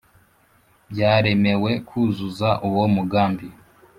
byaremewe 0.91 1.71
kuzuza 1.87 2.49
uwo 2.67 2.83
mugambi, 2.95 3.47